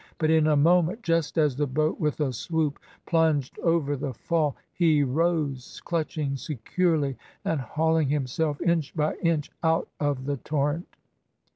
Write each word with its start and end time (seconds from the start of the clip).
But 0.17 0.31
in 0.31 0.47
a 0.47 0.55
moment, 0.55 1.03
just 1.03 1.37
as 1.37 1.55
the 1.55 1.67
boat 1.67 1.99
with 1.99 2.21
a 2.21 2.33
swoop 2.33 2.79
plunged 3.05 3.59
over 3.59 3.95
the 3.95 4.15
fall, 4.15 4.55
he 4.73 5.03
rose, 5.03 5.79
clutching 5.85 6.37
securely 6.37 7.17
and 7.45 7.61
hauling 7.61 8.07
himself 8.09 8.59
inch 8.63 8.95
by 8.95 9.13
inch 9.17 9.51
out 9.61 9.89
of 9.99 10.25
the 10.25 10.37
torrent. 10.37 10.87